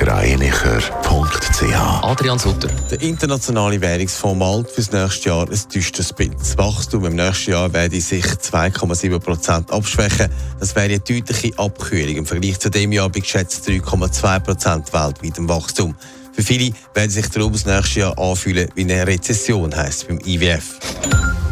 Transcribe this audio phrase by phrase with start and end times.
[0.00, 2.68] blasergreinicher.ch Adrian Sutter.
[2.90, 6.34] Der internationale Währungsfonds malt für das nächste Jahr ein düsteres Bild.
[6.38, 10.30] Das Wachstum im nächsten Jahr werde sich 2,7 Prozent abschwächen.
[10.58, 12.16] Das wäre eine deutliche Abkühlung.
[12.16, 15.94] Im Vergleich zu dem Jahr bei geschätzt 3,2 Prozent weltweit im Wachstum.
[16.32, 20.78] Für viele werden sich darum das nächste Jahr anfühlen wie eine Rezession, heisst beim IWF.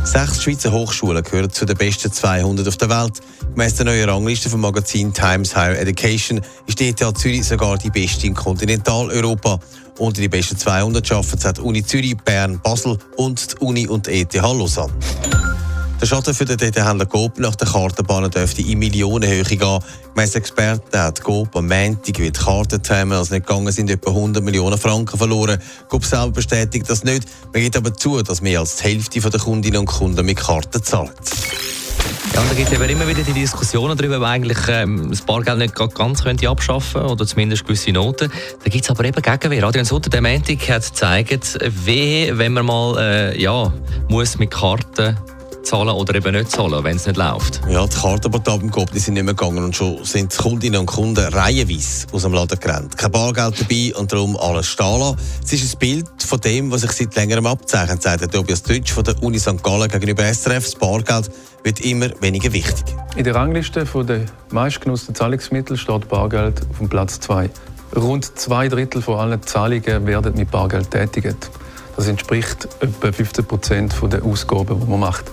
[0.08, 3.20] Sechs Schweizer Hochschulen gehören zu den besten 200 auf der Welt.
[3.52, 7.90] Gemäss der neuen Rangliste vom Magazin Times Higher Education ist die ETH Zürich sogar die
[7.90, 9.60] beste in Kontinentaleuropa.
[9.98, 14.32] Unter die besten 200 arbeiten die Uni Zürich, Bern, Basel und die Uni und ETH
[14.32, 14.94] Lausanne.
[16.00, 19.80] Der Schaden für den Detailhändler Coop nach der Kartenbahn dürfte in Millionenhöhe gehen.
[20.14, 24.78] Gemäss Experten hat Coop am Montag, wie die Kartenterminals nicht gegangen sind, etwa 100 Millionen
[24.78, 25.58] Franken verloren.
[25.88, 27.24] Coop selber bestätigt das nicht.
[27.52, 30.80] Man gibt aber zu, dass mehr als die Hälfte der Kundinnen und Kunden mit Karten
[30.84, 31.10] zahlt.
[32.32, 35.74] Ja, da gibt es immer wieder die Diskussionen darüber, ob eigentlich ähm, das Bargeld nicht
[35.74, 38.30] ganz könnte abschaffen oder zumindest gewisse Noten.
[38.62, 39.64] Da gibt es aber eben Gegenwehr.
[39.64, 43.72] Adrian Sutter, der Montag hat gezeigt, wie, wenn man mal äh, ja,
[44.08, 45.16] muss mit Karten
[45.68, 47.60] zahlen oder eben nicht zahlen, wenn es nicht läuft.
[47.68, 50.86] Ja, die Kartenportale im Coop sind nicht mehr gegangen und schon sind die Kundinnen und
[50.86, 52.96] Kunden reihenweise aus dem Laden gerannt.
[52.96, 55.18] Kein Bargeld dabei und darum alles stehen lassen.
[55.44, 59.04] Es ist ein Bild von dem, was sich seit längerem abzeichnet, sagt Tobias Deutsch von
[59.04, 59.62] der Uni St.
[59.62, 60.64] Gallen gegenüber SRF.
[60.64, 61.30] Das Bargeld
[61.62, 62.96] wird immer weniger wichtig.
[63.16, 67.50] In der Rangliste der meistgenutzten Zahlungsmittel steht Bargeld auf dem Platz 2.
[67.94, 71.50] Rund zwei Drittel von allen Zahlungen werden mit Bargeld tätigt.
[71.96, 75.24] Das entspricht etwa 15 Prozent der Ausgaben, die man macht.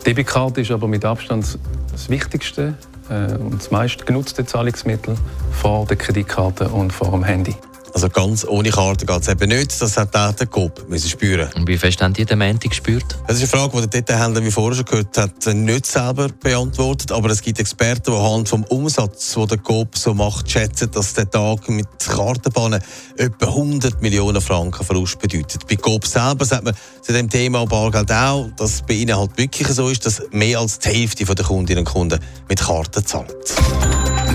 [0.00, 1.58] Die Debitkarte ist aber mit Abstand
[1.92, 2.74] das wichtigste
[3.10, 5.14] äh, und das meist genutzte Zahlungsmittel
[5.52, 7.54] vor der Kreditkarte und vor dem Handy.
[7.92, 9.80] Also ganz ohne Karte geht es eben nicht.
[9.80, 11.48] Das hat auch der Coop müssen spüren.
[11.54, 13.18] Und wie fest haben die den Montag gespürt?
[13.26, 17.12] Das ist eine Frage, die der Detailhändler, wie vorher schon gehört hat, nicht selber beantwortet.
[17.12, 21.14] Aber es gibt Experten, die anhand vom Umsatz, den der Coop so macht, schätzen, dass
[21.14, 22.82] der Tag mit Kartenbahnen
[23.16, 25.66] etwa 100 Millionen Franken Verlust bedeutet.
[25.66, 29.36] Bei Coop selber sagt man zu dem Thema Bargeld auch, dass es bei ihnen halt
[29.36, 33.34] wirklich so ist, dass mehr als die Hälfte der Kundinnen und Kunden mit Karten zahlt.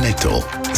[0.01, 0.43] Netto,